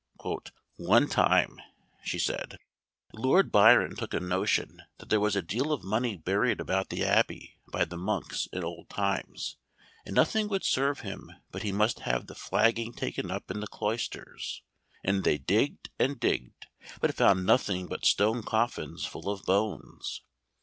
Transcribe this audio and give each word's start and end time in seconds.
"One 0.77 1.07
time," 1.07 1.59
said 2.03 2.21
she, 2.53 2.57
"Lord 3.13 3.51
Byron 3.51 3.95
took 3.95 4.15
a 4.15 4.19
notion 4.19 4.81
that 4.97 5.09
there 5.09 5.19
was 5.19 5.35
a 5.35 5.43
deal 5.43 5.71
of 5.71 5.83
money 5.83 6.17
buried 6.17 6.59
about 6.59 6.89
the 6.89 7.03
Abbey 7.05 7.59
by 7.71 7.85
the 7.85 7.97
monks 7.97 8.47
in 8.51 8.63
old 8.63 8.89
times, 8.89 9.57
and 10.03 10.15
nothing 10.15 10.47
would 10.47 10.63
serve 10.63 11.01
him 11.01 11.31
but 11.51 11.61
he 11.61 11.71
must 11.71 11.99
have 11.99 12.25
the 12.25 12.33
flagging 12.33 12.93
taken 12.93 13.29
up 13.29 13.51
in 13.51 13.59
the 13.59 13.67
cloisters; 13.67 14.63
and 15.03 15.23
they 15.23 15.37
digged 15.37 15.91
and 15.99 16.19
digged, 16.19 16.65
but 16.99 17.13
found 17.13 17.45
nothing 17.45 17.85
but 17.85 18.03
stone 18.03 18.41
coffins 18.41 19.05
full 19.05 19.29
of 19.29 19.43
bones. 19.43 20.23